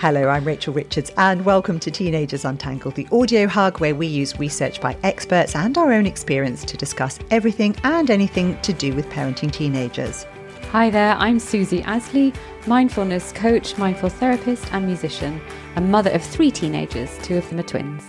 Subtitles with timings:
[0.00, 4.38] Hello, I'm Rachel Richards, and welcome to Teenagers Untangled, the audio hug where we use
[4.38, 9.06] research by experts and our own experience to discuss everything and anything to do with
[9.10, 10.24] parenting teenagers.
[10.70, 12.32] Hi there, I'm Susie Ashley,
[12.66, 15.38] mindfulness coach, mindful therapist, and musician,
[15.76, 18.02] a mother of three teenagers, two of them are twins.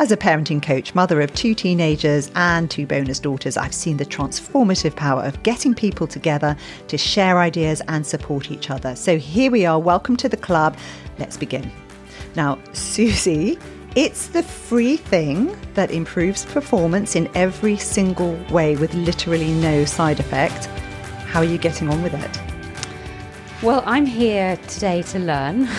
[0.00, 4.06] As a parenting coach, mother of two teenagers and two bonus daughters, I've seen the
[4.06, 6.56] transformative power of getting people together
[6.86, 8.94] to share ideas and support each other.
[8.94, 9.78] So here we are.
[9.78, 10.76] Welcome to the club.
[11.18, 11.70] Let's begin.
[12.36, 13.58] Now, Susie,
[13.96, 20.20] it's the free thing that improves performance in every single way with literally no side
[20.20, 20.66] effect.
[21.26, 23.62] How are you getting on with it?
[23.62, 25.68] Well, I'm here today to learn.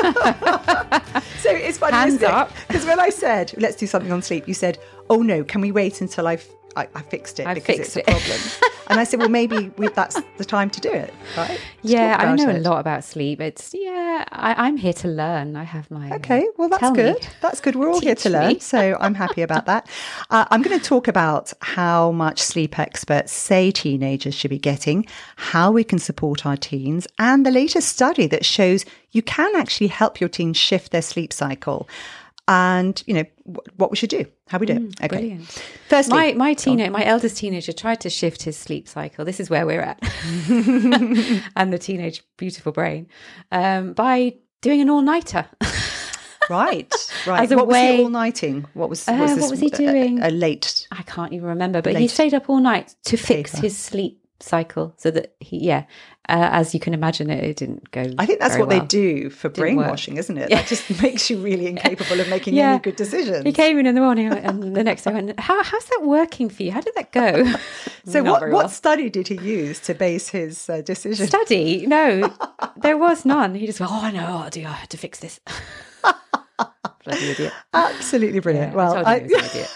[1.40, 2.48] so it's funny, Hands isn't it?
[2.68, 4.78] Because when I said let's do something on sleep, you said,
[5.08, 8.08] "Oh no, can we wait until I've I, I fixed it I because fixed it's
[8.08, 8.40] a problem?"
[8.88, 12.34] and I said, "Well, maybe we, that's the time to do it, right?" Yeah, I
[12.34, 12.56] know it.
[12.56, 13.40] a lot about sleep.
[13.40, 15.56] It's yeah, I, I'm here to learn.
[15.56, 17.02] I have my Okay, well, that's Tell me.
[17.02, 17.28] good.
[17.40, 17.76] That's good.
[17.76, 19.88] We're all here to Teach learn, so I'm happy about that.
[20.30, 25.06] Uh, I'm going to talk about how much sleep experts say teenagers should be getting,
[25.36, 29.88] how we can support our teens, and the latest study that shows you can actually
[29.88, 31.88] help your teens shift their sleep cycle.
[32.52, 34.82] And you know wh- what we should do, how we do it.
[34.82, 35.06] Okay.
[35.06, 35.64] Mm, brilliant.
[35.88, 39.24] Firstly, My my teenager, my eldest teenager, tried to shift his sleep cycle.
[39.24, 39.98] This is where we're at,
[41.56, 43.06] and the teenage beautiful brain
[43.52, 45.46] um, by doing an all nighter.
[46.50, 46.92] right,
[47.26, 47.42] right.
[47.44, 48.66] As a what was way- the all nighting?
[48.74, 50.20] What was, Uh, was what was he doing?
[50.22, 50.88] A, late.
[50.90, 53.62] I can't even remember, but he stayed up all night to fix paper.
[53.62, 55.84] his sleep cycle so that he, yeah,
[56.28, 58.04] uh, as you can imagine, it, it didn't go.
[58.18, 59.56] I think that's what they do for work.
[59.56, 60.50] brainwashing, isn't it?
[60.50, 62.72] That just makes you really incapable of making Yeah.
[62.72, 63.44] any good decisions.
[63.44, 66.00] He came in in the morning and the next day I went, How, how's that
[66.04, 66.72] working for you?
[66.72, 67.52] How did that go?
[68.06, 68.68] So, Not what, what well.
[68.70, 71.26] study did he use to base his uh, decision?
[71.26, 71.86] Study?
[71.86, 72.34] No,
[72.78, 73.54] there was none.
[73.54, 75.38] He just went, Oh, I know, I'll do, I had to fix this.
[77.04, 77.52] Bloody idiot.
[77.74, 78.72] Absolutely brilliant.
[78.72, 79.70] Yeah, well, I I- he was an idiot.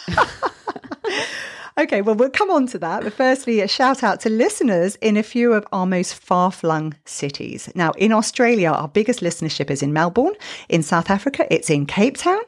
[1.78, 3.02] Okay, well, we'll come on to that.
[3.04, 6.94] But firstly, a shout out to listeners in a few of our most far flung
[7.04, 7.70] cities.
[7.74, 10.34] Now, in Australia, our biggest listenership is in Melbourne.
[10.68, 12.42] In South Africa, it's in Cape Town.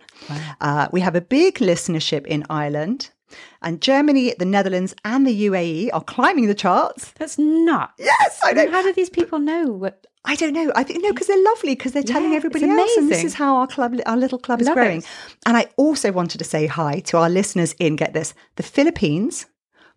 [0.61, 3.11] Uh, we have a big listenership in Ireland.
[3.61, 7.13] And Germany, the Netherlands, and the UAE are climbing the charts.
[7.19, 7.95] That's nuts.
[7.99, 8.71] Yes, I know.
[8.71, 10.07] How do these people know what?
[10.27, 10.73] I don't know.
[10.75, 13.35] I think no, because they're lovely because they're telling Yeah, everybody else, and this is
[13.35, 14.99] how our club, our little club, is Love growing.
[14.99, 15.07] it.
[15.47, 19.47] And I also wanted to say hi to our listeners in get this the Philippines,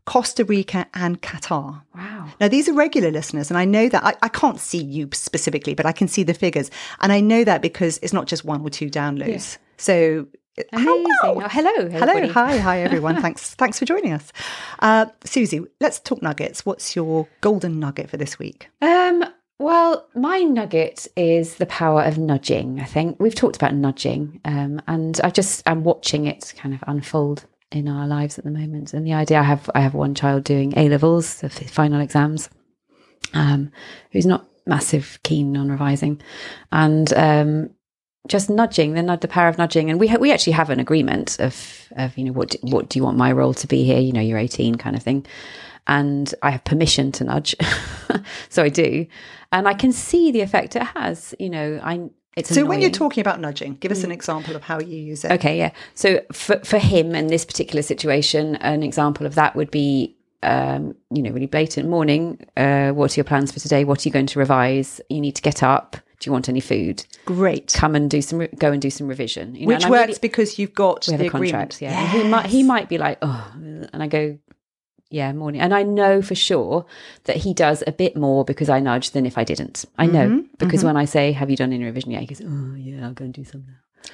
[0.05, 1.81] Costa Rica, and Qatar.
[1.95, 2.27] Wow.
[2.39, 5.73] Now these are regular listeners, and I know that I, I can't see you specifically,
[5.73, 6.69] but I can see the figures,
[7.01, 9.57] and I know that because it's not just one or two downloads.
[9.77, 10.27] So.
[10.73, 11.03] how- Amazing.
[11.23, 11.41] wow.
[11.45, 11.89] Oh, hello.
[11.89, 13.21] Hello, hi, hi everyone.
[13.21, 14.33] thanks, thanks for joining us,
[14.79, 15.61] uh, Susie.
[15.79, 16.65] Let's talk nuggets.
[16.65, 18.67] What's your golden nugget for this week?
[18.81, 19.23] Um,
[19.59, 22.79] well, my nugget is the power of nudging.
[22.79, 26.81] I think we've talked about nudging, um, and I just I'm watching it kind of
[26.87, 28.93] unfold in our lives at the moment.
[28.93, 32.49] And the idea I have I have one child doing A levels, the final exams,
[33.33, 33.69] um,
[34.13, 36.21] who's not massive keen on revising,
[36.71, 37.69] and um,
[38.29, 39.89] just nudging the the power of nudging.
[39.89, 42.87] And we ha- we actually have an agreement of of you know what do, what
[42.87, 43.99] do you want my role to be here?
[43.99, 45.25] You know, you're 18 kind of thing
[45.89, 47.55] and I have permission to nudge.
[48.49, 49.07] so I do.
[49.51, 51.33] And I can see the effect it has.
[51.39, 53.95] You know, I it's So when you're talking about nudging, give Mm.
[53.97, 55.31] us an example of how you use it.
[55.31, 55.71] Okay, yeah.
[55.95, 60.95] So for for him in this particular situation, an example of that would be um,
[61.11, 63.83] you know, really blatant morning, uh, what are your plans for today?
[63.83, 65.01] What are you going to revise?
[65.09, 65.97] You need to get up.
[66.21, 67.05] Do you want any food?
[67.25, 67.73] Great.
[67.73, 69.55] Come and do some, re- go and do some revision.
[69.55, 71.99] You know, Which works really- because you've got the contract, yeah.
[71.99, 74.37] And He might he might be like, oh, and I go,
[75.09, 75.61] yeah, morning.
[75.61, 76.85] And I know for sure
[77.25, 79.85] that he does a bit more because I nudge than if I didn't.
[79.97, 82.21] I know Mm-hmm, because when I say, have you done any revision yet?
[82.21, 84.11] He goes, oh yeah, I'll go and do some now.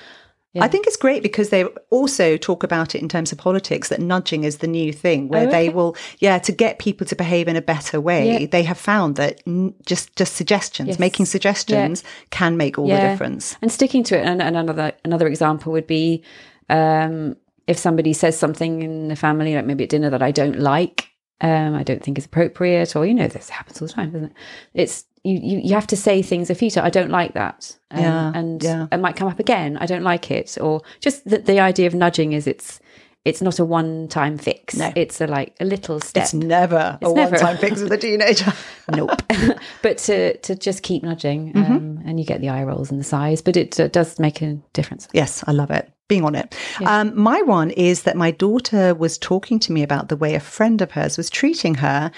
[0.53, 0.63] Yeah.
[0.63, 3.99] I think it's great because they also talk about it in terms of politics that
[3.99, 7.49] nudging is the new thing where Oh, they will, yeah, to get people to behave
[7.49, 8.39] in a better way.
[8.43, 8.47] Yeah.
[8.49, 10.99] They have found that n- just just suggestions, Yes.
[10.99, 13.57] making suggestions, can make all the difference.
[13.61, 14.25] and sticking to it.
[14.25, 16.23] And, and another another example would be
[16.69, 17.35] um,
[17.67, 21.09] if somebody says something in the family, like maybe at dinner, that I don't like,
[21.41, 24.27] um, I don't think is appropriate, or you know, this happens all the time, doesn't
[24.31, 24.33] it?
[24.73, 26.85] It's you you, you have to say things a few times.
[26.85, 28.87] I don't like that, um, Yeah, and yeah.
[28.91, 29.77] it might come up again.
[29.77, 32.79] I don't like it, or just the, the idea of nudging is it's
[33.25, 34.75] it's not a one time fix.
[34.75, 34.93] No.
[34.95, 36.25] It's a like a little step.
[36.25, 37.31] It's never a It's never.
[37.31, 38.53] one-time fix with a teenager.
[38.91, 39.19] nope.
[39.81, 41.73] but to to just keep nudging, Mm-hmm.
[41.73, 44.43] um, and you get the eye rolls and the sighs, but it uh, does make
[44.43, 45.07] a difference.
[45.11, 45.91] Yes, I love it.
[46.07, 46.55] Being on it.
[46.85, 50.39] Um, my one is that my daughter was talking to me about the way a
[50.39, 52.11] friend of hers was treating her.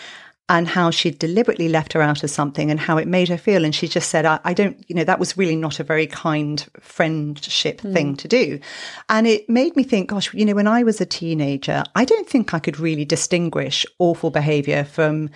[0.50, 3.66] and how she'd deliberately left her out of something and how it made her feel.
[3.66, 6.08] And she just said, I, I don't, you know, that was really not a very
[6.08, 7.94] kind friendship mm.
[7.94, 8.60] thing to do.
[9.10, 12.30] And it made me think, gosh, you know, when I was a teenager, I don't
[12.30, 15.30] think I could really distinguish awful behavior from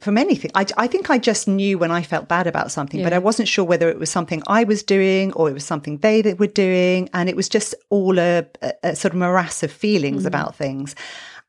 [0.00, 0.50] from anything.
[0.54, 3.06] I, I, think I just knew when I felt bad about something, yeah.
[3.06, 5.98] but I wasn't sure whether it was something I was doing or it was something
[5.98, 7.08] they that were doing.
[7.14, 10.26] And it was just all a, a, a sort of morass of feelings mm.
[10.26, 10.94] about things.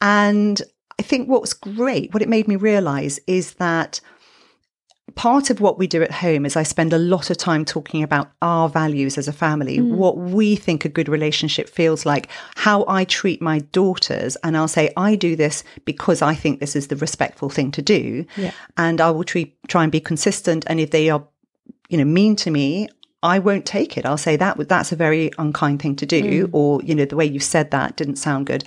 [0.01, 0.61] And
[0.99, 4.01] I think what's great, what it made me realize is that
[5.15, 8.03] part of what we do at home is I spend a lot of time talking
[8.03, 9.91] about our values as a family, mm.
[9.91, 14.35] what we think a good relationship feels like, how I treat my daughters.
[14.43, 17.81] And I'll say, I do this because I think this is the respectful thing to
[17.81, 18.25] do.
[18.37, 18.51] Yeah.
[18.77, 20.63] And I will try, try and be consistent.
[20.67, 21.23] And if they are,
[21.89, 22.89] you know, mean to me,
[23.23, 24.05] I won't take it.
[24.05, 26.49] I'll say that that's a very unkind thing to do, mm.
[26.53, 28.63] or you know the way you said that didn't sound good,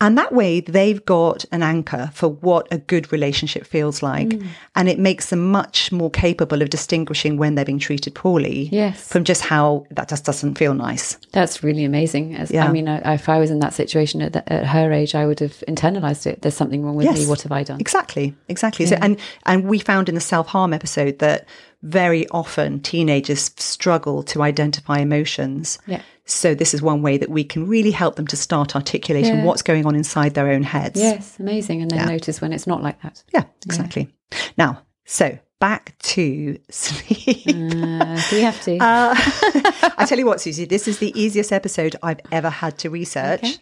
[0.00, 4.46] and that way they've got an anchor for what a good relationship feels like, mm.
[4.74, 9.06] and it makes them much more capable of distinguishing when they're being treated poorly, yes,
[9.06, 11.16] from just how that just doesn't feel nice.
[11.30, 12.34] That's really amazing.
[12.34, 12.66] As, yeah.
[12.66, 15.38] I mean, if I was in that situation at, the, at, her age, I would
[15.38, 16.42] have internalized it.
[16.42, 17.20] There's something wrong with yes.
[17.20, 17.26] me.
[17.26, 17.80] What have I done?
[17.80, 18.86] Exactly, exactly.
[18.86, 18.90] Yeah.
[18.90, 21.46] So, and and we found in the self harm episode that
[21.82, 25.78] very often teenagers struggle to identify emotions.
[25.86, 26.02] Yeah.
[26.24, 29.44] So this is one way that we can really help them to start articulating yeah.
[29.44, 31.00] what's going on inside their own heads.
[31.00, 31.82] Yes, amazing.
[31.82, 32.06] And then yeah.
[32.06, 33.24] notice when it's not like that.
[33.34, 34.08] Yeah, exactly.
[34.56, 37.48] Now, so back to sleep.
[37.48, 38.78] Uh, we have to?
[38.78, 39.14] Uh,
[39.98, 43.42] I tell you what, Susie, this is the easiest episode I've ever had to research.
[43.42, 43.56] Okay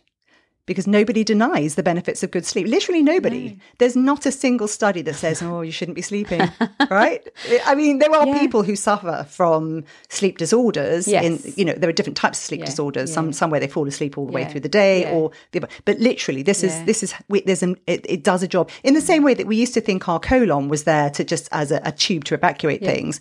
[0.70, 2.64] because nobody denies the benefits of good sleep.
[2.68, 3.48] Literally nobody.
[3.48, 3.56] No.
[3.78, 6.42] There's not a single study that says, oh, you shouldn't be sleeping,
[6.90, 7.26] right?
[7.66, 8.38] I mean, there are yeah.
[8.38, 11.08] people who suffer from sleep disorders.
[11.08, 11.24] Yes.
[11.24, 12.66] In, you know, there are different types of sleep yeah.
[12.66, 13.10] disorders.
[13.10, 13.14] Yeah.
[13.14, 15.98] Some, some where they fall asleep all the way through the day or the, but
[15.98, 17.14] literally this is, this is,
[17.46, 19.04] there's an, it, it, does a job in the mm.
[19.04, 21.80] same way that we used to think our colon was there to just as a,
[21.84, 23.18] a tube to evacuate things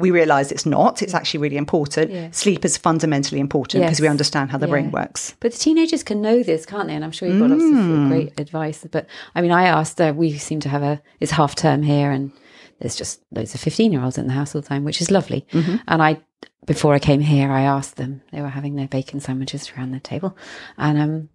[0.00, 1.02] we realize it's not.
[1.02, 2.10] It's actually really important.
[2.10, 2.30] Yeah.
[2.32, 4.00] Sleep is fundamentally important because yes.
[4.00, 4.70] we understand how the yeah.
[4.70, 5.36] brain works.
[5.40, 6.94] But the teenagers can know this, can't they?
[6.94, 7.60] And I'm sure you've got mm.
[7.60, 8.86] lots of great advice.
[8.90, 12.10] But I mean, I asked, uh, we seem to have a, it's half term here
[12.10, 12.32] and
[12.80, 15.10] there's just loads of 15 year olds in the house all the time, which is
[15.10, 15.46] lovely.
[15.52, 15.76] Mm-hmm.
[15.86, 16.20] And I,
[16.66, 20.00] before I came here, I asked them, they were having their bacon sandwiches around the
[20.00, 20.36] table.
[20.78, 21.28] And um,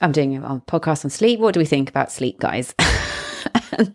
[0.00, 1.40] I'm doing a podcast on sleep.
[1.40, 2.74] What do we think about sleep, guys?
[3.72, 3.94] and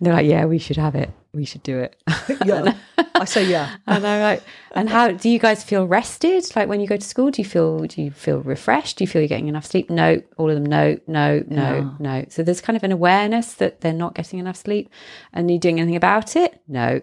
[0.00, 1.10] they're like, yeah, we should have it.
[1.34, 1.96] We should do it.
[2.44, 2.74] yeah.
[3.14, 3.76] I say yeah.
[3.86, 4.42] and I'm like,
[4.72, 6.44] and how do you guys feel rested?
[6.54, 8.98] Like when you go to school, do you feel do you feel refreshed?
[8.98, 9.88] Do you feel you're getting enough sleep?
[9.88, 11.90] No, all of them, no, no, no, yeah.
[11.98, 12.24] no.
[12.28, 14.90] So there's kind of an awareness that they're not getting enough sleep.
[15.32, 16.60] And you doing anything about it?
[16.68, 17.00] No.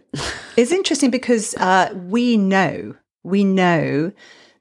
[0.55, 4.11] it's interesting because uh, we know, we know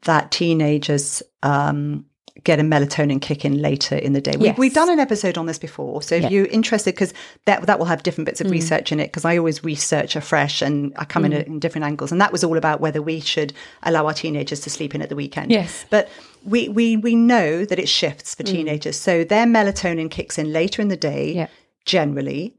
[0.03, 2.07] that teenagers um,
[2.45, 4.35] get a melatonin kick in later in the day.
[4.39, 4.59] Yes.
[4.59, 6.03] We, have done an episode on this before.
[6.03, 6.29] So if yeah.
[6.31, 7.13] you're interested, because
[7.45, 8.53] that, that will have different bits of mm.
[8.53, 11.27] research in it, because I always research afresh and I come mm.
[11.27, 12.13] in, in different angles.
[12.13, 13.53] And that was all about whether we should
[13.83, 15.51] allow our teenagers to sleep in at the weekend.
[15.51, 15.85] Yes.
[15.91, 16.09] But
[16.45, 18.51] we, we, we know that it shifts for mm.
[18.51, 18.97] teenagers.
[18.99, 21.49] So their melatonin kicks in later in the day, yeah.
[21.85, 22.58] generally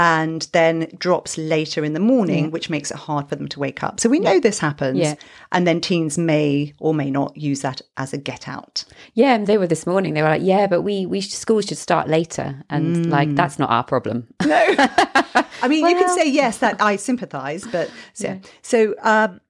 [0.00, 2.50] and then drops later in the morning, yeah.
[2.50, 4.00] which makes it hard for them to wake up.
[4.00, 4.40] So we know yeah.
[4.40, 4.98] this happens.
[4.98, 5.14] Yeah.
[5.52, 8.82] And then teens may or may not use that as a get out.
[9.12, 10.14] Yeah, and they were this morning.
[10.14, 13.10] They were like, "Yeah, but we we schools should start later," and mm.
[13.10, 14.26] like that's not our problem.
[14.42, 14.48] No,
[14.78, 18.94] I mean well, you can say yes that I sympathise, but so so.
[19.02, 19.42] Um,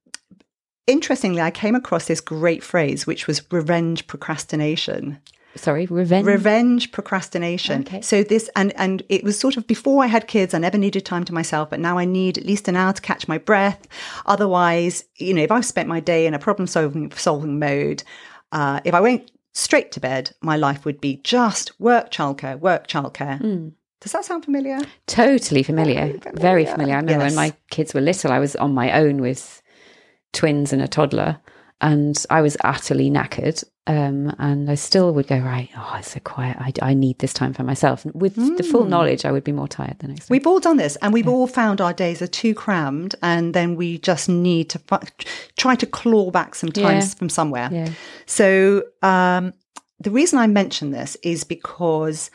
[0.88, 5.20] interestingly, I came across this great phrase, which was revenge procrastination
[5.56, 8.00] sorry revenge revenge procrastination okay.
[8.00, 11.04] so this and and it was sort of before i had kids i never needed
[11.04, 13.86] time to myself but now i need at least an hour to catch my breath
[14.26, 18.02] otherwise you know if i've spent my day in a problem solving solving mode
[18.52, 22.86] uh, if i went straight to bed my life would be just work childcare work
[22.86, 23.72] childcare mm.
[24.00, 24.78] Does that sound familiar?
[25.06, 26.06] Totally familiar.
[26.06, 26.40] Very familiar.
[26.40, 26.94] Very familiar.
[26.94, 27.30] I remember yes.
[27.32, 29.60] when my kids were little, I was on my own with
[30.32, 31.38] twins and a toddler
[31.80, 33.64] and I was utterly knackered.
[33.86, 36.56] Um, and I still would go, right, oh, it's so quiet.
[36.60, 38.04] I, I need this time for myself.
[38.14, 38.56] With mm.
[38.56, 38.90] the full hmm.
[38.90, 40.30] knowledge, I would be more tired the next.
[40.30, 41.32] We've all done this, and we've yeah.
[41.32, 45.24] all found our days are too crammed, and then we just need to fu-
[45.56, 47.06] try to claw back some time yeah.
[47.06, 47.68] from somewhere.
[47.72, 47.90] Yeah.
[48.26, 49.54] So, um,
[49.98, 52.30] the reason I mention this is because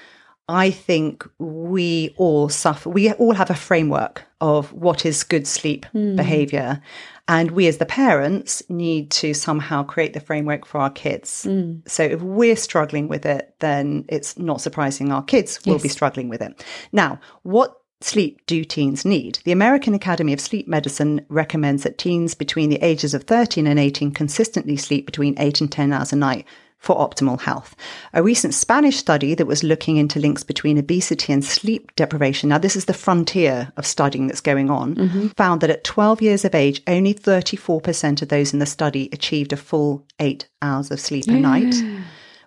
[0.48, 5.86] I think we all suffer, we all have a framework of what is good sleep
[5.94, 6.16] mm.
[6.16, 6.82] behavior.
[7.28, 11.46] And we as the parents need to somehow create the framework for our kids.
[11.50, 11.88] Mm.
[11.90, 16.30] So if we're struggling with it, then it's not surprising our kids will be struggling
[16.30, 16.64] with it.
[16.92, 19.40] Now, what sleep do teens need?
[19.46, 23.80] The American Academy of Sleep Medicine recommends that teens between the ages of 13 and
[23.80, 26.46] 18 consistently sleep between 8 and 10 hours a night
[26.86, 27.76] for optimal health.
[28.14, 32.60] A recent Spanish study that was looking into links between obesity and sleep deprivation, now
[32.60, 36.54] this is the frontier of studying that's going on, found that at 12 years of
[36.54, 41.28] age, only 34% of those in the study achieved a full eight hours of sleep
[41.28, 41.76] a night.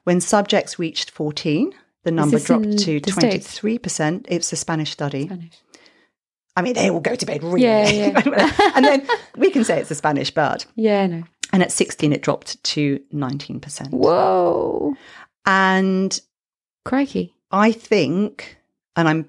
[0.05, 4.27] When subjects reached 14, the number dropped to 23%.
[4.29, 5.27] It's a Spanish study.
[5.27, 5.61] Spanish.
[6.57, 8.53] I mean, they all go to bed really Yeah, yeah.
[8.75, 10.65] and then we can say it's a Spanish bird.
[10.75, 11.23] Yeah, no.
[11.53, 13.91] And at 16, it dropped to 19%.
[13.91, 14.95] Whoa.
[15.47, 16.21] And
[16.85, 17.35] Crikey.
[17.51, 18.59] I think,
[18.97, 19.29] and I'm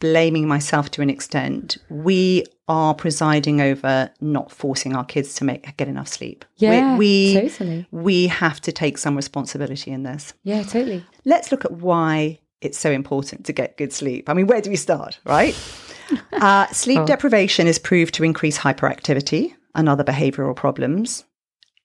[0.00, 5.76] blaming myself to an extent, we are presiding over not forcing our kids to make
[5.76, 6.44] get enough sleep.
[6.60, 7.86] We- Yeah, we, totally.
[7.90, 10.32] we have to take some responsibility in this.
[10.42, 11.04] Yeah, totally.
[11.24, 14.28] Let's look at why it's so important to get good sleep.
[14.28, 15.54] I mean, where do we start, right?
[16.32, 17.06] uh, sleep Oh.
[17.06, 21.24] deprivation is proved to increase hyperactivity and other behavioral problems.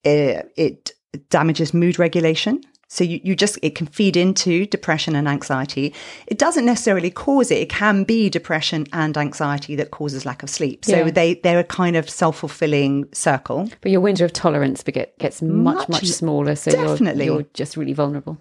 [0.05, 0.91] It, it
[1.29, 2.61] damages mood regulation.
[2.87, 5.93] So you, you just it can feed into depression and anxiety.
[6.27, 7.57] It doesn't necessarily cause it.
[7.57, 10.85] It can be depression and anxiety that causes lack of sleep.
[10.85, 11.09] So Yeah.
[11.11, 13.69] they they're a kind of self fulfilling circle.
[13.81, 16.55] But your window of tolerance beget- gets much, Much- much, smaller.
[16.55, 17.25] So definitely.
[17.25, 18.37] You're, you're just really vulnerable.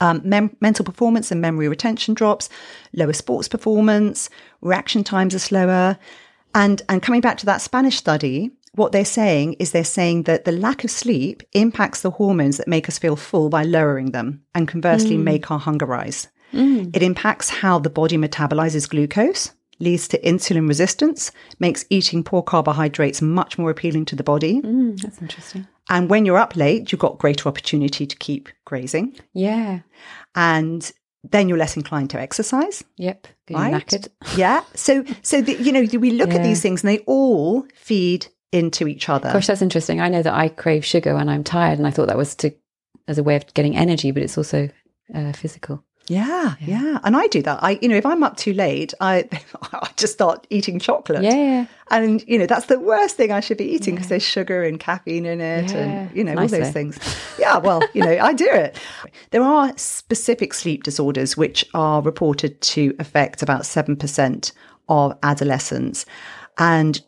[0.00, 2.48] um, mem- mental performance and memory retention drops,
[2.94, 4.28] lower sports performance,
[4.60, 5.96] reaction times are slower.
[6.56, 10.44] And, and coming back to that Spanish study, what they're saying is they're saying that
[10.44, 14.42] the lack of sleep impacts the hormones that make us feel full by lowering them
[14.54, 16.28] and conversely make our hunger rise.
[16.52, 19.50] It impacts how the body metabolizes glucose,
[19.80, 24.60] leads to insulin resistance, makes eating poor carbohydrates much more appealing to the body.
[24.60, 25.66] Mm, that's interesting.
[25.90, 29.80] And when you're up late, you've got greater opportunity to keep grazing Yeah.
[30.36, 30.92] and
[31.24, 33.26] then you're less inclined to exercise Yep.
[33.50, 34.08] Right knackered.
[34.36, 38.26] yeah so so the, you know we look at these things and they all feed
[38.54, 40.00] into each other Gosh, that's interesting.
[40.00, 42.50] I know that I crave sugar when I'm tired, and I thought that was to
[43.08, 44.68] as a way of getting energy, but it's also
[45.14, 45.84] uh, physical.
[46.06, 49.24] yeah, yeah and i do that i you know if i'm up too late i
[49.72, 51.64] i just start eating chocolate Yeah.
[51.90, 54.78] and you know that's the worst thing i should be eating because there's sugar and
[54.78, 55.78] caffeine in it Yeah.
[55.78, 56.72] and you know Nice all those though.
[56.72, 56.98] things
[57.38, 58.78] yeah well you know i do it
[59.30, 64.52] there are specific sleep disorders which are reported to affect about 7%
[64.90, 66.04] of adolescents
[66.58, 67.00] and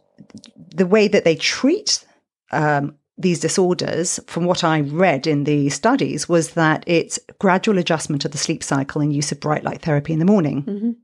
[0.75, 2.05] the way that they treat
[2.53, 8.25] um, these disorders, from what I read in the studies, was that it's gradual adjustment
[8.25, 10.97] of the sleep cycle and use of bright light therapy in the morning,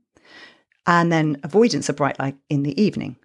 [0.85, 3.15] and then avoidance of bright light in the evening.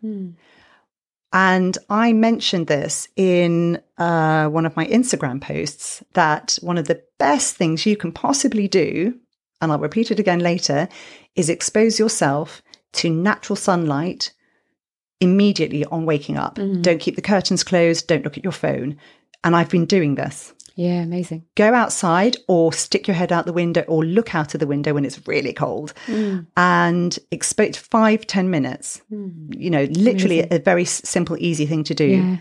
[1.32, 7.02] And I mentioned this in uh, one of my Instagram posts that one of the
[7.18, 9.14] best things you can possibly do,
[9.60, 10.88] and I'll repeat it again later,
[11.34, 14.32] is expose yourself to natural sunlight
[15.20, 16.56] immediately on waking up.
[16.56, 16.82] Mm-hmm.
[16.82, 18.96] Don't keep the curtains closed, don't look at your phone.
[19.44, 20.52] And I've been doing this.
[20.74, 21.02] Yeah.
[21.02, 21.44] Amazing.
[21.56, 24.94] Go outside or stick your head out the window or look out of the window
[24.94, 26.46] when it's really cold mm.
[26.56, 29.02] and expect five, ten minutes.
[29.12, 29.56] Mm.
[29.56, 32.06] You know, literally a very simple, easy thing to do.
[32.06, 32.36] Yeah.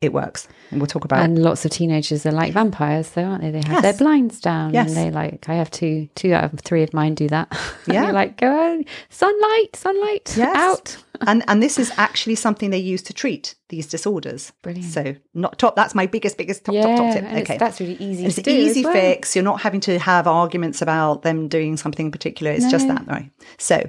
[0.00, 0.46] It works.
[0.70, 3.50] And we'll talk about And lots of teenagers are like vampires, though, aren't they?
[3.50, 4.86] They have their blinds down, Yes.
[4.88, 5.48] and they like.
[5.48, 7.48] I have two, two out of three of mine do that.
[7.88, 8.12] Yeah.
[8.12, 10.54] like, go on, sunlight, sunlight, Yes.
[10.56, 10.96] out.
[11.26, 14.52] and and this is actually something they use to treat these disorders.
[14.62, 14.92] Brilliant.
[14.92, 15.74] So not top.
[15.74, 17.24] That's my biggest, biggest top, yeah, top, top tip.
[17.42, 18.24] Okay, that's really easy.
[18.24, 18.92] And it's an easy well.
[18.92, 19.34] fix.
[19.34, 22.52] You're not having to have arguments about them doing something in particular.
[22.52, 23.30] It's just that, right?
[23.58, 23.82] So,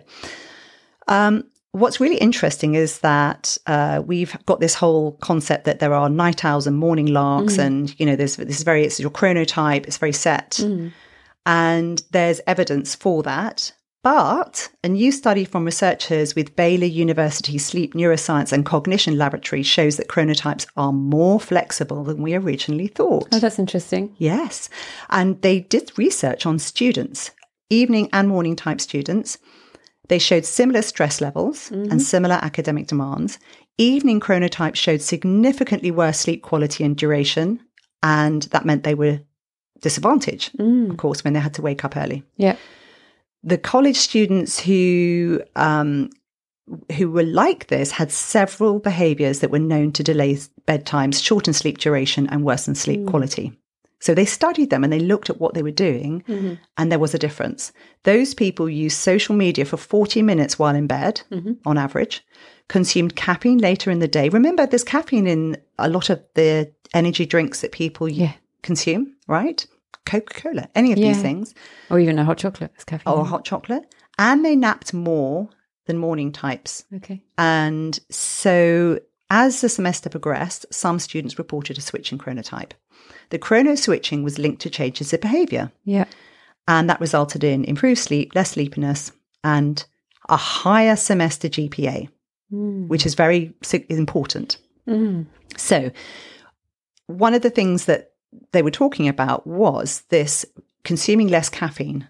[1.07, 6.09] um, what's really interesting is that uh, we've got this whole concept that there are
[6.09, 7.65] night owls and morning larks, Mm.
[7.65, 9.85] and you know, there's this is very it's your chronotype.
[9.87, 10.91] It's very set, Mm.
[11.45, 13.71] and there's evidence for that.
[14.01, 19.97] But a new study from researchers with Baylor University Sleep Neuroscience and Cognition Laboratory shows
[19.97, 23.27] that chronotypes are more flexible than we originally thought.
[23.33, 24.15] Oh, that's interesting.
[24.17, 24.69] Yes.
[25.09, 27.31] And they did research on students,
[27.69, 29.37] evening and morning type students.
[30.09, 31.99] They showed similar stress levels and mm-hmm.
[31.99, 33.39] similar academic demands.
[33.77, 37.61] Evening chronotypes showed significantly worse sleep quality and duration.
[38.03, 39.21] And that meant they were
[39.81, 40.89] disadvantaged, mm.
[40.89, 42.23] of course, when they had to wake up early.
[42.37, 42.57] Yeah.
[43.43, 46.09] The college students who um,
[46.97, 50.37] who were like this had several behaviors that were known to delay
[50.67, 53.07] bedtimes, shorten sleep duration, and worsen sleep mm.
[53.07, 53.58] quality.
[53.99, 56.53] So they studied them and they looked at what they were doing, mm-hmm.
[56.77, 57.71] and there was a difference.
[58.03, 61.53] Those people used social media for 40 minutes while in bed, mm-hmm.
[61.65, 62.25] on average,
[62.69, 64.29] consumed caffeine later in the day.
[64.29, 68.33] Remember, there's caffeine in a lot of the energy drinks that people Yeah.
[68.63, 69.65] consume, right?
[70.05, 71.53] Coca Cola, any of these things,
[71.89, 72.71] Or even a hot chocolate.
[72.75, 73.13] It's caffeine.
[73.13, 73.83] or hot chocolate.
[74.17, 75.49] And they napped more
[75.85, 76.83] than morning types.
[76.95, 77.21] Okay.
[77.37, 82.71] And so As the semester progressed, some students reported a switch in chronotype.
[83.29, 86.05] The chrono switching was linked to changes in behaviour, Yeah.
[86.67, 89.11] and that resulted in improved sleep, less sleepiness,
[89.43, 89.85] and
[90.27, 92.09] a higher semester GPA,
[92.49, 92.87] hmm.
[92.87, 93.53] which is very
[93.89, 94.57] important.
[94.85, 95.23] Hmm.
[95.57, 95.91] So,
[97.07, 98.11] one of the things that
[98.51, 100.45] they were talking about was this
[100.83, 102.07] consuming less caffeine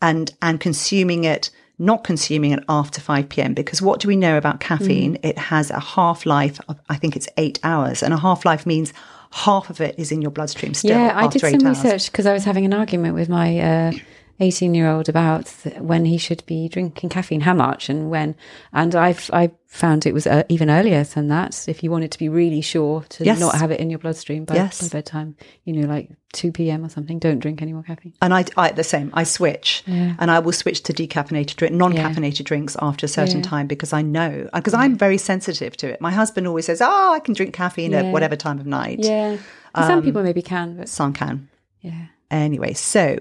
[0.00, 1.50] and and consuming it
[1.82, 3.54] not consuming it after 5 p.m.
[3.54, 5.18] because what do we know about caffeine?
[5.22, 8.64] It has a half life of I think it's eight hours, and a half life
[8.64, 8.92] means
[9.32, 10.96] half of it is in your bloodstream still.
[10.96, 11.82] Yeah, I did some hours.
[11.82, 13.92] research because I was having an argument with my uh,
[14.40, 18.34] 18 year old about th- when he should be drinking caffeine, how much and when.
[18.72, 21.66] And I've I found it was uh, even earlier than that.
[21.68, 23.40] If you wanted to be really sure to Yes.
[23.40, 24.82] not have it in your bloodstream by, Yes.
[24.82, 26.84] by bedtime, you know, like 2 p.m.
[26.84, 28.12] or something, don't drink any more caffeine.
[28.20, 29.10] And I, I the same.
[29.14, 30.14] I switch, Yeah.
[30.18, 33.42] and I will switch to decaffeinated drink, non-caffeinated drinks after a certain Yeah.
[33.50, 36.00] time because I know uh, because I'm very sensitive to it.
[36.00, 39.36] My husband always says, "Oh, I can drink caffeine at whatever time of night." Yeah.
[39.74, 41.48] Some um, people maybe can, but Some can.
[41.80, 42.06] yeah.
[42.30, 43.18] Anyway, so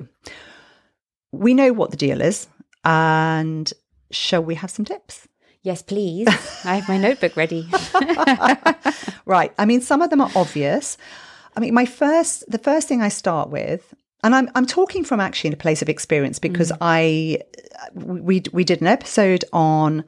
[1.31, 2.47] we know what the deal is,
[2.83, 3.71] and
[4.11, 5.27] shall we have some tips?
[5.63, 6.27] Yes, please.
[6.65, 7.69] I have my notebook ready.
[9.25, 9.53] Right.
[9.57, 10.97] I mean, some of them are obvious.
[11.55, 15.19] I mean, my first, the first thing I start with, and I'm I'm talking from
[15.19, 17.39] actually in a place of experience because I
[17.93, 20.03] we we did an episode on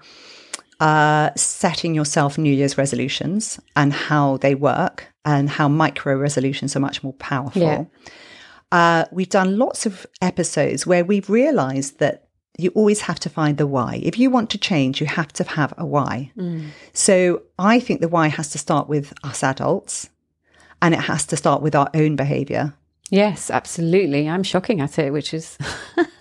[0.79, 6.81] uh, setting yourself New Year's resolutions and how they work and how micro resolutions are
[6.81, 7.61] much more powerful.
[7.61, 7.85] Yeah.
[8.73, 12.27] Uh, we've done lots of episodes where we've realized that
[12.57, 13.99] you always have to find the why.
[14.03, 16.31] If you want to change, you have to have a why.
[16.91, 20.09] So I think the why has to start with us adults
[20.81, 22.73] and it has to start with our own behavior,
[23.09, 24.27] yes, absolutely.
[24.27, 25.57] I'm shocking at it, which is,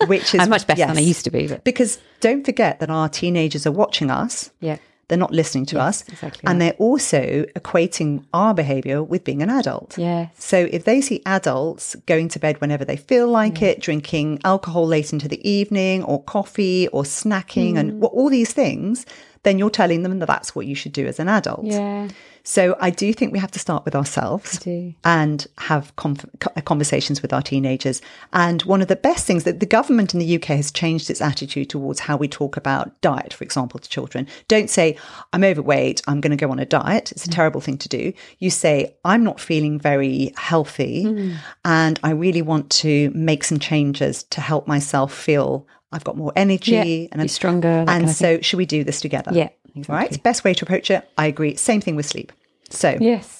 [0.07, 1.47] which is I'm much better than I used to be.
[1.47, 4.51] But Because don't forget that our teenagers are watching us.
[4.59, 4.77] yeah.
[5.13, 6.03] They're not listening to us.
[6.09, 9.95] exactly And they're also equating our behavior with being an adult.
[9.95, 10.33] Yes.
[10.39, 14.87] So if they see adults going to bed whenever they feel like it, drinking alcohol
[14.87, 17.79] late into the evening or coffee or snacking Mm.
[17.79, 19.05] and all these things,
[19.43, 21.63] then you're telling them that that's what you should do as an adult.
[21.65, 22.07] Yeah.
[22.43, 24.59] So I do think we have to start with ourselves
[25.05, 28.01] and have conf- uh, conversations with our teenagers.
[28.33, 31.21] And one of the best things that the government in the UK has changed its
[31.21, 34.27] attitude towards how we talk about diet, for example, to children.
[34.49, 34.97] Don't say,
[35.31, 37.13] I'm overweight, I'm going to go on a diet.
[37.13, 37.35] It's a mm.
[37.35, 38.11] terrible thing to do.
[38.39, 41.37] You say, I'm not feeling very healthy mm.
[41.63, 46.33] and I really want to make some changes to help myself feel I've got more
[46.35, 49.31] energy Yeah, and I'm stronger, And kind of so, should we do this together?
[49.33, 50.05] Yeah, All right.
[50.07, 50.21] exactly.
[50.21, 51.09] Best way to approach it.
[51.17, 51.55] I agree.
[51.55, 52.31] Same thing with sleep.
[52.69, 53.39] So, Yes.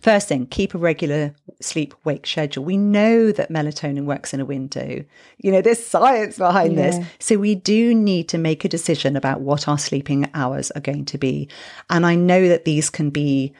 [0.00, 2.64] First thing, keep a regular sleep wake schedule.
[2.64, 5.04] We know that melatonin works in a window.
[5.38, 6.90] You know, there's science behind Yeah.
[6.90, 7.06] this.
[7.20, 11.04] So we do need to make a decision about what our sleeping hours are going
[11.06, 11.48] to be.
[11.90, 13.52] And I know that these can be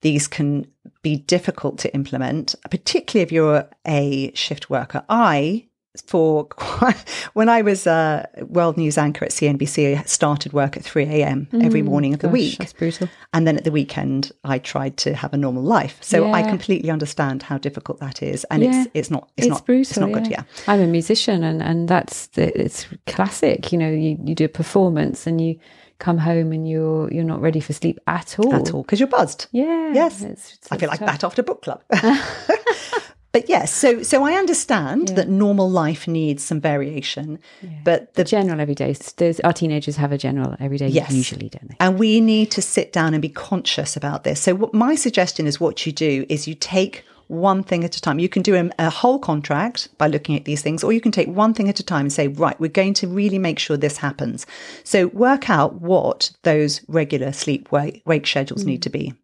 [0.00, 0.66] these can
[1.02, 5.04] be difficult to implement, particularly if you're a shift worker.
[5.08, 5.66] I
[6.02, 6.48] for
[7.34, 11.48] when I was a world news anchor at CNBC, I started work at 3 a.m.
[11.62, 12.58] every mm, morning of the Gosh, week.
[12.58, 13.08] That's brutal.
[13.32, 15.98] And then at the weekend, I tried to have a normal life.
[16.00, 18.82] So I completely understand how difficult that is, and Yeah.
[18.82, 19.80] it's it's not it's, It's not brutal.
[19.80, 20.26] it's not good.
[20.30, 23.72] Yeah, I'm a musician, and and that's the, it's classic.
[23.72, 25.58] You know, you, you do a performance, and you
[25.98, 28.54] come home, and you're you're not ready for sleep at all.
[28.54, 29.46] at all because you're buzzed.
[29.52, 29.92] Yeah.
[29.92, 31.08] Yes, it's- it's- I feel like tough.
[31.08, 31.82] that after book club.
[33.32, 37.38] but yes, so so I understand that normal life needs some variation,
[37.84, 38.94] but the General everyday.
[39.16, 41.12] There's, our teenagers have a general everyday Yes.
[41.12, 41.76] usually, don't they?
[41.80, 44.40] And we need to sit down and be conscious about this.
[44.40, 48.00] So, what my suggestion is what you do is you take one thing at a
[48.00, 48.18] time.
[48.18, 51.12] You can do a, a whole contract by looking at these things, or you can
[51.12, 53.76] take one thing at a time and say, right, we're going to really make sure
[53.76, 54.46] this happens.
[54.84, 58.68] So, work out what those regular sleep wake, wake schedules hmm.
[58.68, 59.14] need to be.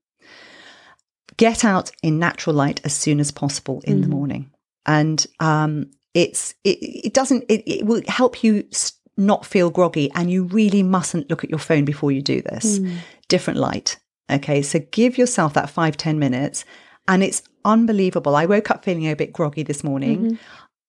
[1.37, 4.16] Get out in natural light as soon as possible in the mm-hmm.
[4.16, 4.51] morning.
[4.87, 8.68] And um, it's it, it doesn't it, it will help you
[9.16, 12.79] not feel groggy and you really mustn't look at your phone before you do this.
[12.79, 12.97] Hmm.
[13.29, 13.99] Different light.
[14.31, 16.64] Okay so give yourself that five ten minutes
[17.09, 18.37] and it's unbelievable.
[18.37, 20.37] I woke up feeling a bit groggy this morning mm-hmm.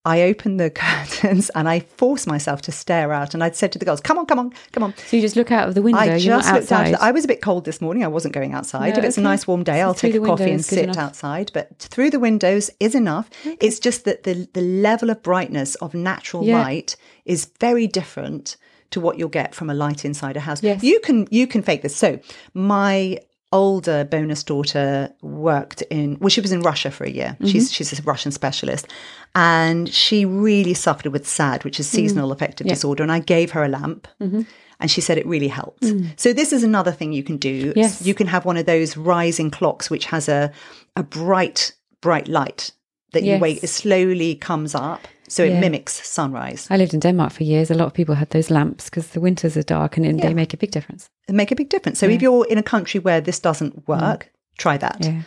[0.06, 3.80] I opened the curtains and i forced myself to stare out and i'd said to
[3.80, 5.82] the girls come on come on come on So you just look out of the
[5.82, 6.00] window.
[6.00, 6.82] I just looked out.
[6.82, 6.96] outside.
[6.96, 8.04] I was a bit cold this morning.
[8.04, 8.94] I wasn't going outside.
[8.94, 10.98] No, if it's a nice warm day, So I'll take a coffee and sit enough.
[10.98, 11.52] outside.
[11.54, 13.30] But through the windows is enough.
[13.60, 16.62] It's just that the the level of brightness of natural Yeah.
[16.62, 18.58] light is very different
[18.92, 20.62] to what you'll get from a light inside a house.
[20.64, 20.84] Yes.
[20.84, 21.96] You can you can fake this.
[21.96, 22.20] So
[22.54, 23.20] my
[23.52, 27.38] older bonus daughter worked in well she was in Russia for a year.
[27.46, 27.74] She's mm-hmm.
[27.74, 28.88] she's a Russian specialist
[29.34, 32.34] and she really suffered with SAD which is seasonal mm.
[32.34, 34.42] affective disorder and I gave her a lamp mm-hmm.
[34.78, 35.84] And she said it really helped.
[35.84, 36.20] Mm.
[36.20, 37.72] So this is another thing you can do.
[37.72, 37.78] Mm.
[37.78, 38.06] Yes.
[38.06, 40.52] You can have one of those rising clocks which has a
[40.98, 42.72] a bright bright light
[43.14, 43.42] that you Yes.
[43.42, 45.60] wait it slowly comes up so it Yeah.
[45.60, 46.68] mimics sunrise.
[46.70, 47.72] I lived in Denmark for years.
[47.72, 50.28] A lot of people had those lamps because the winters are dark and Yeah.
[50.28, 51.10] they make a big difference.
[51.28, 52.00] It make a big difference.
[52.00, 54.98] So if you're in a country where this doesn't work, try that.
[55.02, 55.22] Yeah.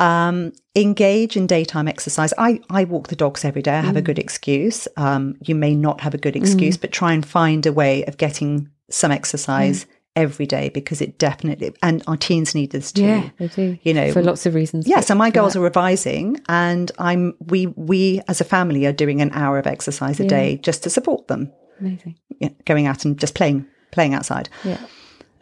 [0.00, 2.32] Um, engage in daytime exercise.
[2.38, 3.72] I, I walk the dogs every day.
[3.72, 4.86] I have a good excuse.
[4.96, 8.16] Um, you may not have a good excuse, but try and find a way of
[8.16, 9.86] getting some exercise
[10.18, 13.04] every day because it definitely, and our teens need this too.
[13.04, 13.78] Yeah, they do.
[13.82, 14.86] You know, for lots of reasons.
[14.88, 18.92] Yeah, so my girls that- are revising, and I'm we we as a family are
[18.92, 22.16] doing an hour of exercise a day just to support them, amazing.
[22.40, 24.48] know, going out and just playing playing outside.
[24.64, 24.80] Yeah.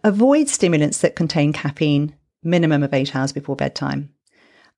[0.05, 4.11] Avoid stimulants that contain caffeine minimum of eight hours before bedtime.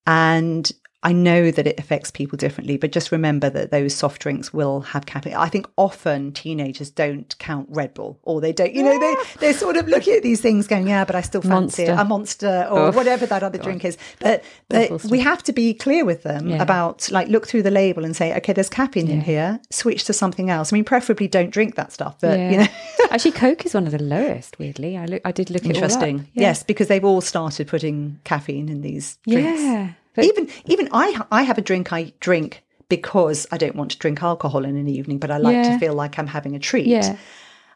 [0.06, 0.70] And
[1.02, 4.80] I know that it affects people differently, but just remember that those soft drinks will
[4.80, 5.34] have caffeine.
[5.34, 9.52] I think often teenagers don't count Red Bull or they don't, you know, they, they're
[9.54, 11.92] sort of looking at these things going, yeah, but I still fancy Monster.
[12.02, 12.96] a monster or Oof.
[12.96, 13.96] whatever that other drink is.
[14.18, 16.60] But, but we have to be clear with them Yeah.
[16.60, 20.12] about like look through the label and say, okay, there's caffeine in here, switch to
[20.12, 20.72] something else.
[20.72, 22.50] I mean, preferably don't drink that stuff, but Yeah.
[22.50, 22.66] you know.
[23.12, 24.58] Actually, Coke is one of the lowest.
[24.58, 25.76] Weirdly, I look, I did look it all up.
[25.76, 26.18] Interesting.
[26.34, 26.48] Yeah.
[26.48, 29.60] Yes, because they've all started putting caffeine in these drinks.
[29.62, 29.92] Yeah.
[30.14, 33.98] But even even I I have a drink I drink because I don't want to
[33.98, 36.86] drink alcohol in an evening, but I like to feel like I'm having a treat.
[36.86, 37.16] yeah.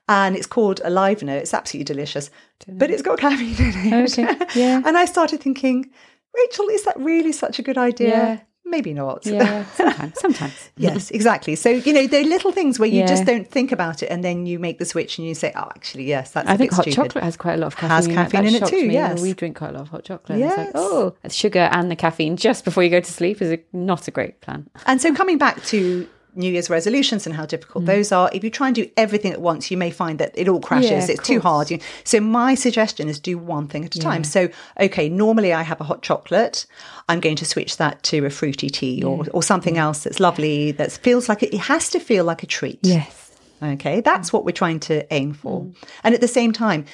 [0.08, 1.36] And it's called a Livener.
[1.36, 2.28] It's absolutely delicious,
[2.66, 4.12] but it's got caffeine in it.
[4.12, 4.82] Okay, yeah.
[4.84, 5.90] and I started thinking,
[6.34, 8.08] Rachel, is that really such a good idea?
[8.08, 8.40] Yeah.
[8.64, 9.26] Maybe not.
[9.26, 9.64] Yeah.
[9.74, 10.18] Sometimes.
[10.18, 10.70] Sometimes.
[10.76, 11.56] yes, exactly.
[11.56, 13.06] So you know, they're little things where you Yeah.
[13.06, 15.68] just don't think about it, and then you make the switch and you say, "Oh,
[15.76, 16.94] actually, yes, that's." I a think hot stupid.
[16.96, 17.90] chocolate has quite a lot of caffeine.
[17.90, 18.14] Has in it.
[18.14, 18.94] caffeine in it too, me.
[18.94, 19.20] yes.
[19.20, 20.38] we drink quite a lot of hot chocolate.
[20.38, 20.56] Yes.
[20.56, 23.58] like, oh, the sugar and the caffeine just before you go to sleep is a,
[23.74, 24.70] not a great plan.
[24.86, 28.50] And so, coming back to New Year's resolutions and how difficult those are, if you
[28.50, 30.90] try and do everything at once, you may find that it all crashes.
[30.90, 31.08] Mm.
[31.08, 31.82] Yeah, it's too hard.
[32.04, 34.24] So, my suggestion is do one thing at a time.
[34.24, 34.48] So,
[34.80, 36.66] okay, normally I have a hot chocolate.
[37.08, 40.72] I'm going to switch that to a fruity tea or, or something else that's lovely,
[40.72, 42.80] that feels like it, it has to feel like a treat.
[42.82, 43.32] Yes.
[43.62, 45.70] Okay, that's what we're trying to aim for.
[46.02, 46.86] And at the same time,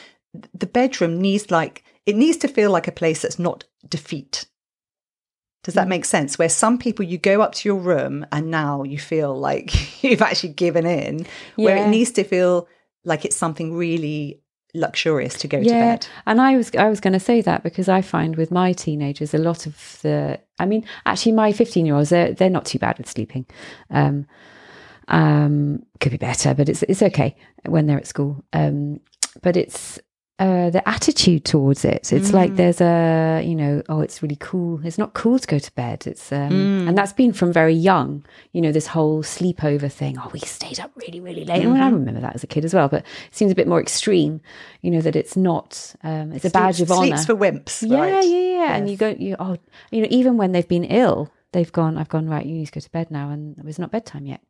[0.52, 4.46] the bedroom needs like it needs to feel like a place that's not defeat.
[5.64, 6.38] Does that make sense?
[6.38, 10.22] Where some people you go up to your room and now you feel like you've
[10.22, 12.68] actually given in, where it needs to feel
[13.04, 14.40] like it's something really
[14.74, 16.06] luxurious to go to Yeah, bed.
[16.26, 19.34] and I was I was going to say that because I find with my teenagers
[19.34, 20.38] a lot of the.
[20.58, 23.46] I mean, actually, my fifteen year olds they're they're not too bad with sleeping.
[23.90, 24.26] Um,
[25.08, 28.44] um, could be better, but it's it's okay when they're at school.
[28.52, 29.00] Um,
[29.42, 29.98] but it's
[30.38, 32.12] uh, the attitude towards it.
[32.12, 34.80] It's like there's a you know oh it's really cool.
[34.84, 36.06] It's not cool to go to bed.
[36.06, 38.24] It's um, and that's been from very young.
[38.52, 40.16] You know this whole sleepover thing.
[40.18, 41.64] Oh, we stayed up really really late.
[41.64, 42.88] And I remember that as a kid as well.
[42.88, 44.40] But it seems a bit more extreme.
[44.80, 45.94] You know that it's not.
[46.04, 47.16] Um, it's a badge of honor.
[47.16, 47.88] Sleeps for wimps.
[47.88, 48.24] Yeah, right?
[48.24, 48.76] yeah, yeah.
[48.76, 49.56] And you go, you oh,
[49.90, 51.98] you know, even when they've been ill, they've gone.
[51.98, 52.46] I've gone right.
[52.46, 54.40] You need to go to bed now, and it was not bedtime yet.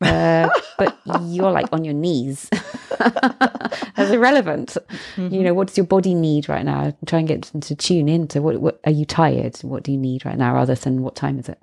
[0.00, 2.48] Uh, but you're like on your knees.
[2.98, 4.76] That's irrelevant.
[5.16, 6.94] You know, what does your body need right now?
[7.06, 9.56] Try and get them to tune into what, what are you tired?
[9.58, 11.58] What do you need right now, other than what time is it?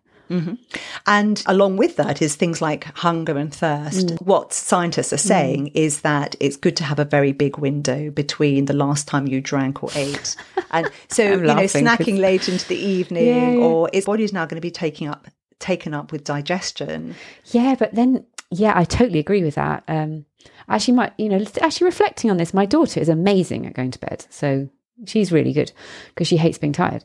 [1.08, 4.08] And along with that is things like hunger and thirst.
[4.08, 4.22] Mm.
[4.24, 8.66] What scientists are saying is that it's good to have a very big window between
[8.66, 10.36] the last time you drank or ate.
[10.72, 13.58] And so, you know, snacking late into the evening Yeah, yeah.
[13.58, 15.28] or its body's now going to be taking up
[15.60, 17.16] taken up with digestion.
[17.46, 19.84] Yeah, but then, yeah, I totally agree with that.
[19.88, 20.26] Um,
[20.68, 24.00] actually, my, you know, actually reflecting on this, my daughter is amazing at going to
[24.00, 24.26] bed.
[24.30, 24.70] So
[25.06, 25.72] she's really good
[26.10, 27.04] because she hates being tired.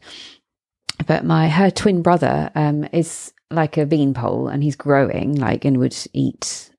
[1.06, 5.78] But my her twin brother um, is like a beanpole, and he's growing, like, and
[5.78, 6.70] would eat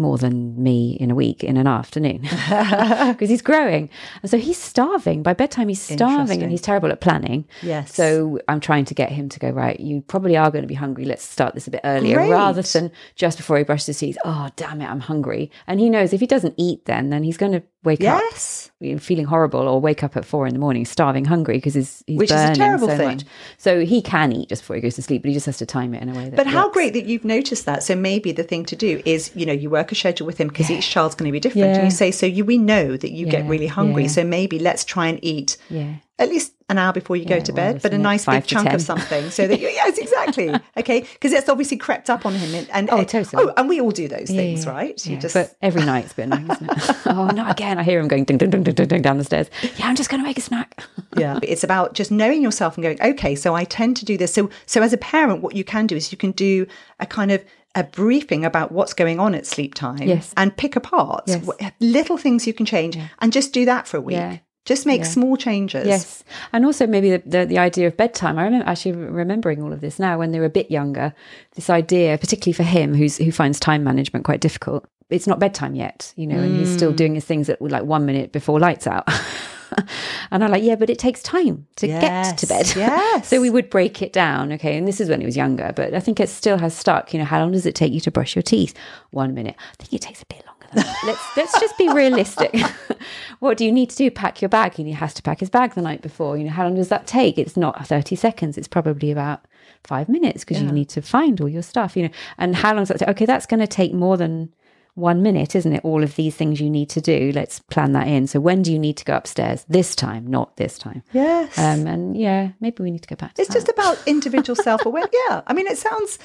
[0.00, 3.90] more than me in a week in an afternoon because he's growing,
[4.22, 5.22] and so he's starving.
[5.22, 7.46] By bedtime, he's starving, and he's terrible at planning.
[7.62, 7.94] Yes.
[7.94, 10.74] So I'm trying to get him to go, right, you probably are going to be
[10.74, 11.04] hungry.
[11.04, 12.30] Let's start this a bit earlier Great.
[12.30, 14.18] rather than just before he brushes his teeth.
[14.24, 15.50] Oh, damn it, I'm hungry.
[15.66, 18.70] And he knows if he doesn't eat then, then he's going to wake yes.
[18.82, 22.02] up feeling horrible or wake up at four in the morning starving hungry because he's,
[22.06, 23.08] he's Which is a burning terrible so thing.
[23.08, 23.24] much.
[23.58, 25.66] So he can eat just before he goes to sleep, but he just has to
[25.66, 26.74] time it in a way that But how works.
[26.74, 27.82] great that you've noticed that.
[27.82, 30.48] So maybe the thing to do is, you know, you work a schedule with him
[30.48, 31.76] because each child's going to be different.
[31.76, 34.02] And you say, so you, we know that you get really hungry.
[34.04, 34.08] yeah.
[34.08, 35.94] So maybe let's try and eat Yeah.
[36.18, 38.44] at least an hour before you go Yeah, to well, bed, but a nice big
[38.46, 38.74] chunk 10.
[38.76, 39.98] of something so that you, yes,
[40.38, 40.66] exactly.
[40.76, 41.00] Okay.
[41.00, 42.54] Because it's obviously crept up on him.
[42.54, 43.44] And, and Oh, totally.
[43.44, 45.06] Oh, and we all do those things, Yeah, right?
[45.06, 45.20] You yeah.
[45.20, 46.32] just, But every night it's been.
[46.32, 46.96] annoying, it?
[47.06, 47.78] oh, not again.
[47.78, 49.50] I hear him going ding, ding, ding, ding, ding, ding down the stairs.
[49.76, 50.82] Yeah, I'm just going to make a snack.
[51.16, 51.38] yeah.
[51.42, 54.32] It's about just knowing yourself and going, okay, so I tend to do this.
[54.34, 56.66] So, so as a parent, what you can do is you can do
[56.98, 57.44] a kind of
[57.76, 60.34] a briefing about what's going on at sleep time Yes.
[60.36, 61.48] and pick apart Yes.
[61.78, 64.16] little things you can change and just do that for a week.
[64.16, 64.38] Yeah.
[64.66, 65.06] Just make Yeah.
[65.06, 65.86] small changes.
[65.86, 68.38] Yes, and also maybe the, the, the idea of bedtime.
[68.38, 71.14] I remember actually remembering all of this now when they were a bit younger.
[71.54, 74.86] This idea, particularly for him, who's who finds time management quite difficult.
[75.08, 76.76] It's not bedtime yet, you know, and he's Mm.
[76.76, 79.08] still doing his things at like one minute before lights out.
[80.30, 82.66] and I'm like, yeah, but it takes time to get to bed.
[82.66, 83.28] Yes, yes.
[83.28, 84.52] so we would break it down.
[84.52, 87.12] Okay, and this is when he was younger, but I think it still has stuck.
[87.12, 88.74] You know, how long does it take you to brush your teeth?
[89.10, 89.56] One minute.
[89.58, 90.66] I think it takes a bit longer.
[90.72, 90.96] Than that.
[91.04, 92.54] let's let's just be realistic.
[93.40, 94.10] what do you need to do?
[94.10, 96.38] Pack your bag, and he has to pack his bag the night before.
[96.38, 97.36] You know, how long does that take?
[97.38, 98.56] It's not thirty seconds.
[98.56, 99.44] It's probably about
[99.82, 101.96] five minutes because you need to find all your stuff.
[101.96, 103.08] You know, and how long does that take?
[103.08, 104.54] Okay, that's going to take more than
[104.94, 105.84] one minute, isn't it?
[105.84, 107.32] All of these things you need to do.
[107.34, 108.26] Let's plan that in.
[108.26, 109.64] So when do you need to go upstairs?
[109.68, 111.02] This time, not this time.
[111.12, 111.58] Yes.
[111.58, 113.54] Um, and yeah, maybe we need to go back to it's that.
[113.54, 115.14] just about individual self awareness.
[115.28, 115.42] Yeah.
[115.46, 116.18] I mean, it sounds,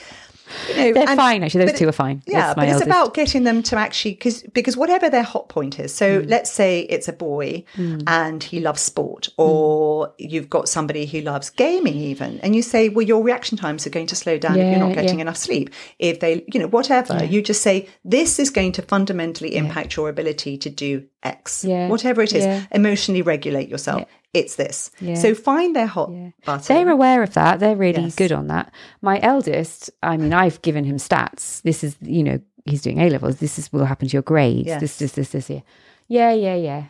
[0.69, 1.65] you know, They're and- fine, actually.
[1.65, 2.21] Those two it- are fine.
[2.27, 2.87] Yeah, but it's eldest.
[2.87, 5.93] about getting them to actually because because whatever their hot point is.
[5.93, 6.29] So Mm.
[6.29, 7.63] let's say it's a boy
[8.07, 12.89] and he loves sport, or you've got somebody who loves gaming even, and you say,
[12.89, 15.23] well, your reaction times are going to slow down if you're not getting yeah.
[15.23, 15.69] enough sleep.
[15.99, 20.09] If they, you know, whatever, you just say this is going to fundamentally impact your
[20.09, 22.43] ability to do X, Yeah, whatever it is.
[22.45, 22.65] yeah.
[22.71, 24.03] Emotionally regulate yourself.
[24.35, 24.91] It's this.
[24.99, 25.15] Yeah.
[25.15, 26.11] So find their hot
[26.45, 26.65] button.
[26.67, 27.59] They're aware of that.
[27.59, 28.15] They're really Yes.
[28.15, 28.71] good on that.
[29.01, 31.61] My eldest, I mean, I've given him stats.
[31.61, 33.37] This is, you know, he's doing A levels.
[33.37, 34.67] This is will happen to your grades.
[34.67, 34.81] Yes.
[34.81, 35.63] This, this, this, this year.
[36.07, 36.83] Yeah, yeah, yeah.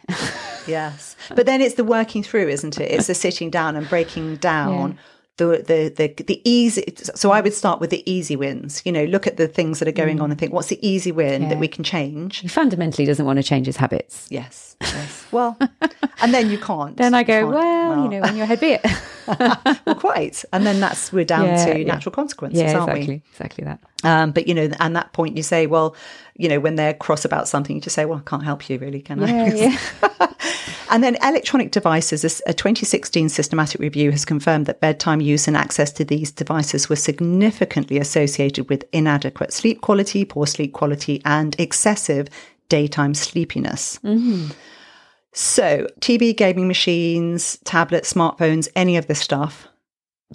[0.67, 1.15] Yes.
[1.35, 2.91] But then it's the working through, isn't it?
[2.91, 4.97] It's the sitting down and breaking down
[5.37, 6.83] the, the the the easy
[7.15, 8.81] so I would start with the easy wins.
[8.85, 11.11] You know, look at the things that are going on and think, what's the easy
[11.11, 11.59] win that Mm.
[11.59, 12.37] We can change?
[12.39, 14.27] he fundamentally doesn't want to change his habits.
[14.29, 14.75] Yes.
[14.81, 15.25] Yes.
[15.31, 15.57] Well,
[16.21, 16.95] and then you can't.
[17.05, 18.85] Then I go, Can't- well, you know, when your head be it.
[19.85, 20.43] well, quite.
[20.53, 21.85] And then that's we're down Yeah, to yeah.
[21.93, 23.21] natural consequences, yeah, aren't exactly, we?
[23.31, 23.79] exactly that.
[24.03, 25.95] Um, but you know, and that point you say, well,
[26.35, 28.77] you know, when they're cross about something, you just say, well, I can't help you
[28.77, 29.47] really, can I?
[29.53, 29.77] Yeah,
[30.09, 30.27] yeah.
[30.91, 35.57] And then electronic devices, a- a 2016 systematic review has confirmed that bedtime use and
[35.57, 41.59] access to these devices were significantly associated with inadequate sleep quality, poor sleep quality, and
[41.59, 42.27] excessive
[42.69, 43.99] daytime sleepiness.
[45.33, 49.67] So, TV, gaming machines, tablets, smartphones, any of this stuff,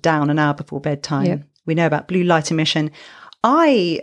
[0.02, 1.26] down an hour before bedtime.
[1.26, 1.42] Yep.
[1.64, 2.90] We know about blue light emission.
[3.44, 4.00] I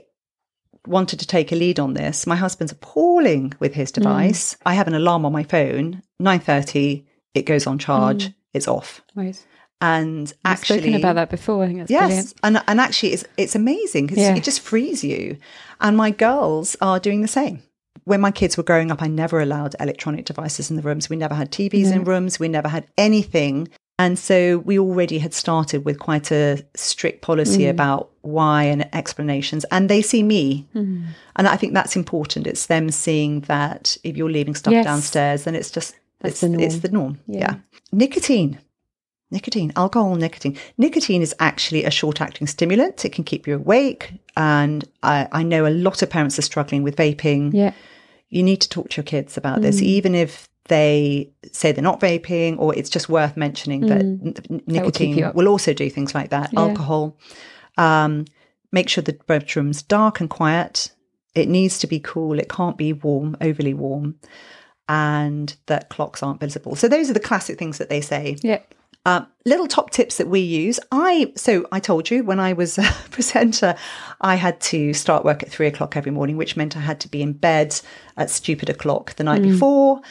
[0.85, 2.25] wanted to take a lead on this.
[2.25, 4.55] My husband's appalling with his device.
[4.65, 6.01] I have an alarm on my phone.
[6.19, 8.31] Nine thirty, it goes on charge.
[8.53, 9.01] It's off.
[9.15, 9.43] Right.
[9.79, 11.63] And I've actually, spoken about that before.
[11.63, 12.33] I think that's yes, brilliant.
[12.43, 14.35] and and actually, it's it's amazing because Yeah.
[14.35, 15.37] it just frees you.
[15.81, 17.61] And my girls are doing the same.
[18.05, 21.09] When my kids were growing up, I never allowed electronic devices in the rooms.
[21.09, 22.39] We never had TVs in rooms.
[22.39, 23.67] We never had anything.
[23.99, 27.71] And so we already had started with quite a strict policy Mm.
[27.71, 29.63] about why and explanations.
[29.71, 30.65] And they see me.
[30.75, 31.05] Mm.
[31.35, 32.47] And I think that's important.
[32.47, 34.85] It's them seeing that if you're leaving stuff Yes.
[34.85, 36.81] downstairs, then it's just That's it's, the it's norm.
[36.81, 37.19] the norm.
[37.27, 37.39] Yeah.
[37.39, 37.55] yeah.
[37.91, 38.59] Nicotine.
[39.29, 40.55] Nicotine, alcohol, nicotine.
[40.77, 43.03] Nicotine is actually a short acting stimulant.
[43.03, 44.13] It can keep you awake.
[44.37, 47.51] And I, I know a lot of parents are struggling with vaping.
[47.53, 47.73] Yeah.
[48.29, 49.63] You need to talk to your kids about Mm.
[49.63, 54.21] this, even if they say they're not vaping, or it's just worth mentioning that n-
[54.49, 54.67] n- Mm.
[54.67, 55.35] nicotine you up.
[55.35, 56.51] will also do things like that.
[56.53, 56.61] Yeah.
[56.61, 57.17] Alcohol.
[57.77, 58.25] Um,
[58.71, 60.91] make sure the bedroom's dark and quiet.
[61.35, 62.39] It needs to be cool.
[62.39, 64.15] It can't be warm, overly warm.
[64.89, 66.75] And that clocks aren't visible.
[66.75, 68.37] So those are the classic things that they say.
[68.41, 68.61] Yeah.
[69.05, 70.81] Um, little top tips that we use.
[70.91, 73.75] I so I told you when I was a presenter,
[74.19, 77.07] I had to start work at three o'clock every morning, which meant I had to
[77.07, 77.79] be in bed
[78.17, 80.01] at stupid o'clock the night before.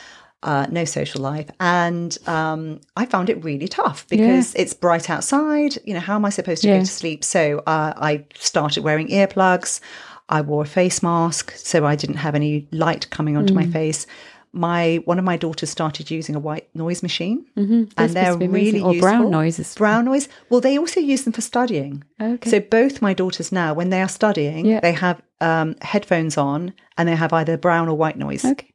[0.46, 5.72] Uh, no social life, and um, I found it really tough because it's bright outside.
[5.85, 6.76] You know, how am I supposed to Yeah.
[6.78, 7.24] go to sleep?
[7.24, 9.80] So uh, I started wearing earplugs.
[10.28, 13.56] I wore a face mask so I didn't have any light coming onto Mm.
[13.62, 14.06] my face.
[14.52, 17.82] My one of my daughters started using a white noise machine, Mm-hmm.
[18.00, 19.30] and they're really or brown useful.
[19.30, 19.74] noises.
[19.74, 20.28] Brown noise.
[20.48, 22.04] Well, they also use them for studying.
[22.20, 22.50] Okay.
[22.50, 24.80] So both my daughters now, when they are studying, Yeah.
[24.80, 28.44] they have um, headphones on and they have either brown or white noise.
[28.44, 28.70] Okay.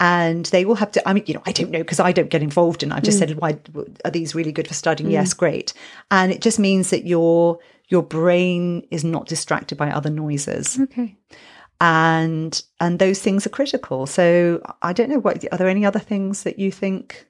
[0.00, 1.08] And they will have to.
[1.08, 2.90] I mean, you know, I don't know because I don't get involved in.
[2.92, 3.06] I've Mm.
[3.06, 3.58] just said, "Why
[4.04, 5.72] are these really good for studying?" Yes, great.
[6.10, 11.16] And it just means that your your brain is not distracted by other noises Okay.
[11.80, 15.98] and and those things are critical so i don't know what are there any other
[15.98, 17.26] things that you think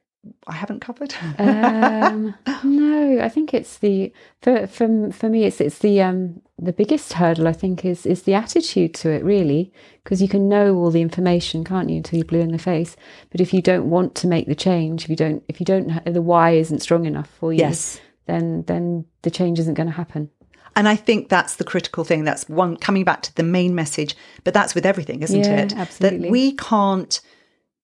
[0.46, 2.34] i haven't covered um,
[2.64, 7.14] no, I think it's the for for for me it's it's the um the biggest
[7.14, 10.90] hurdle I think is is the attitude to it really because you can know all
[10.90, 12.96] the information can't you until you're blue in the face
[13.30, 16.04] but if you don't want to make the change if you don't if you don't
[16.04, 18.00] the why isn't strong enough for you Yes.
[18.26, 20.30] then then the change isn't going to happen
[20.76, 22.24] And I think that's the critical thing.
[22.24, 25.72] That's one coming back to the main message, but that's with everything, isn't Yeah, it?
[25.76, 26.18] absolutely.
[26.26, 27.20] That we can't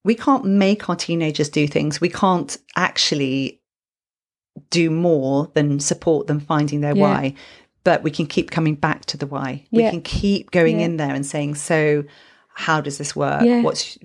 [0.04, 2.00] we can't make our teenagers do things.
[2.00, 3.60] We can't actually
[4.70, 7.02] do more than support them finding their Yeah.
[7.02, 7.34] why.
[7.84, 9.64] But we can keep coming back to the why.
[9.70, 10.86] We can keep going Yeah.
[10.86, 12.04] in there and saying, so
[12.54, 13.42] how does this work?
[13.42, 13.62] Yeah.
[13.62, 13.98] What's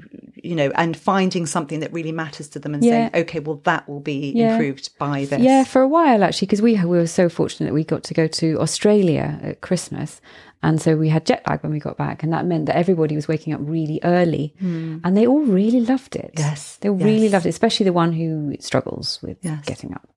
[0.44, 2.92] you know, and finding something that really matters to them and Yeah.
[2.92, 4.52] saying, okay, well that will be Yeah.
[4.54, 5.40] improved by this.
[5.42, 8.14] Yeah, for a while actually, because we we were so fortunate that we got to
[8.14, 10.22] go to Australia at Christmas,
[10.66, 13.16] and so we had jet lag when we got back, and that meant that everybody
[13.16, 16.34] was waking up really early, and they all really loved it.
[16.38, 19.64] Yes, they really loved it, especially the one who struggles with Yes.
[19.66, 20.08] getting up.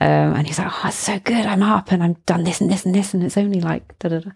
[0.00, 1.44] Um, and he's like, "Oh, it's so good!
[1.44, 4.08] I'm up and I've done this and this and this, and it's only like da
[4.08, 4.30] da da."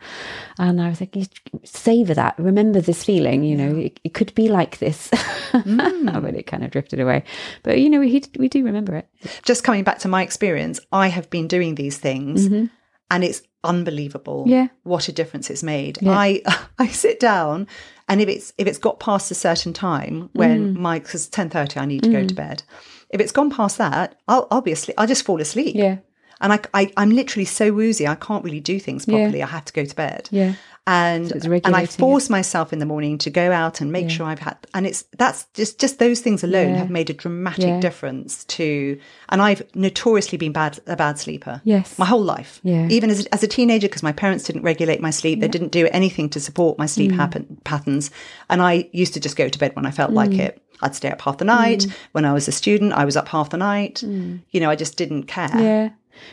[0.58, 1.16] And I was like,
[1.64, 2.34] savor that.
[2.38, 3.44] Remember this feeling.
[3.44, 5.10] You know, it, it could be like this."
[5.54, 6.20] Mm.
[6.20, 7.22] but it kind of drifted away.
[7.62, 9.08] But you know, we we do remember it.
[9.44, 14.44] just coming back to my experience, I have been doing these things and it's unbelievable.
[14.46, 14.68] Yeah.
[14.82, 15.98] what a difference it's made.
[16.00, 16.12] Yeah.
[16.12, 16.42] I
[16.78, 17.66] I sit down
[18.08, 20.78] and if it's if it's got past a certain time when Mm.
[20.78, 22.62] my because ten thirty I need to go to bed.
[23.10, 24.96] If it's gone past that, I'll I'll be asleep.
[24.98, 25.74] I'll just fall asleep.
[25.76, 25.98] Yeah.
[26.40, 29.16] And I, I I'm literally so woozy I can't really do things Yeah.
[29.18, 29.42] properly.
[29.42, 30.28] I have to go to bed.
[30.32, 30.54] Yeah.
[30.86, 31.90] And it's and I regulating it.
[31.92, 35.04] force myself in the morning to go out and make sure I've had and it's
[35.16, 36.76] that's just just those things alone Yeah.
[36.76, 37.80] have made a dramatic Yeah.
[37.80, 38.98] difference to
[39.30, 41.98] and I've notoriously been bad a bad sleeper Yes.
[41.98, 42.86] my whole life Yeah.
[42.90, 45.88] even as, as a teenager because my parents didn't regulate my sleep they didn't do
[45.90, 46.90] anything to support my Mm.
[46.90, 48.10] sleep happen, patterns
[48.50, 50.40] and I used to just go to bed when I felt like Mm.
[50.40, 53.28] it I'd stay up half the night when I was a student I was up
[53.28, 54.40] half the night Mm.
[54.50, 55.88] you know I just didn't care Yeah.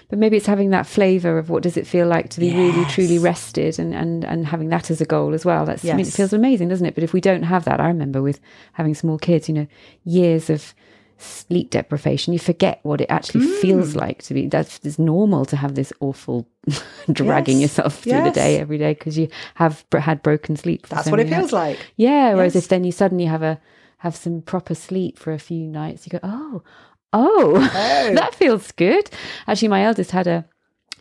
[0.09, 2.85] But maybe it's having that flavour of what does it feel like to be really
[2.85, 5.65] truly rested and, and, and having that as a goal as well.
[5.65, 6.95] That's I mean it feels amazing, doesn't it?
[6.95, 8.39] But if we don't have that, I remember with
[8.73, 9.67] having small kids, you know,
[10.03, 10.73] years of
[11.17, 13.59] sleep deprivation, you forget what it actually Mm.
[13.61, 16.47] feels like to be that's it's normal to have this awful
[17.11, 17.61] dragging Yes.
[17.77, 20.87] yourself through the day every day because you have br- had broken sleep.
[20.87, 21.53] that's so what it feels nights.
[21.53, 22.63] like Yeah, whereas Yes.
[22.63, 23.59] if then you suddenly have a
[23.99, 26.63] have some proper sleep for a few nights, you go, oh,
[27.13, 27.59] oh,
[28.15, 29.09] that feels good.
[29.47, 30.45] Actually, my eldest had a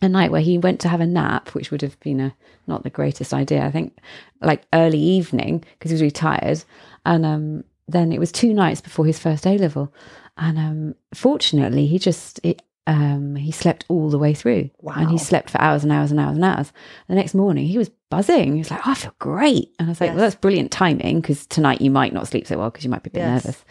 [0.03, 2.35] a night where he went to have a nap, which would have been a
[2.67, 3.99] not the greatest idea, I think,
[4.41, 6.65] like early evening because he was really tired,
[7.05, 9.93] and um, then it was two nights before his first A level,
[10.37, 12.41] and um, fortunately, he just.
[12.43, 14.95] It, um, he slept all the way through, wow.
[14.97, 16.73] and he slept for hours and hours and hours and hours.
[17.07, 18.55] The next morning, he was buzzing.
[18.55, 20.17] He was like, "Oh, I feel great," and I was like, Yes.
[20.17, 23.05] "Well, that's brilliant timing because tonight you might not sleep so well because you might
[23.05, 23.45] be a bit Yes.
[23.45, 23.65] nervous."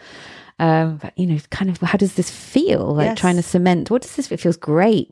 [0.60, 2.94] Um, but you know, kind of, how does this feel?
[2.94, 3.18] Like Yes.
[3.20, 3.90] trying to cement.
[3.90, 4.30] What does this?
[4.30, 5.06] It feels great,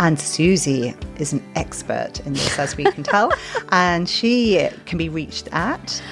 [0.00, 3.32] And Susie is an expert in this, as we can tell,
[3.72, 6.02] and she can be reached at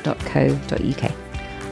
[0.00, 1.12] www.amindful-life.co.uk.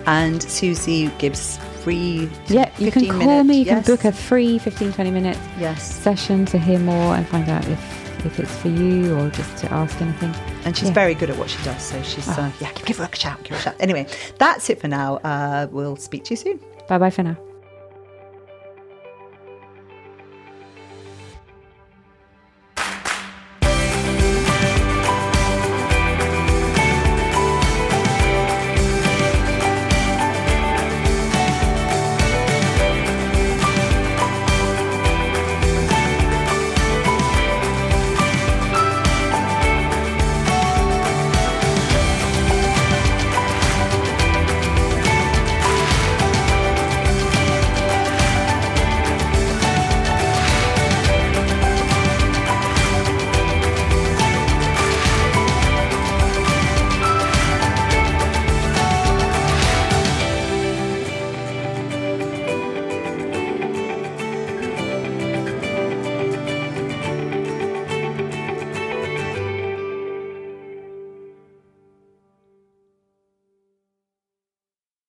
[0.07, 2.29] and Susie gives free.
[2.49, 5.39] Yeah, you can call minute- me, you yes, can book a free 15, 20 minute
[5.59, 9.57] yes, session to hear more and find out if, if it's for you or just
[9.59, 10.35] to ask anything.
[10.65, 10.95] and she's Yeah.
[10.95, 11.83] very good at what she does.
[11.83, 13.77] So she's uh, yeah, give her a shout, give her a shout.
[13.81, 14.07] Anyway,
[14.39, 15.17] that's it for now.
[15.19, 16.61] Uh, we'll speak to you soon.
[16.89, 17.48] Bye bye for now.